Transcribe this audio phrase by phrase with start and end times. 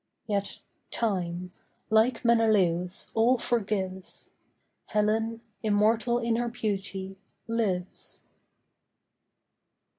[0.25, 1.51] Yet Time,
[1.91, 4.31] like Menelaus, all forgives.
[4.87, 8.23] Helen, immortal in her beauty, lives.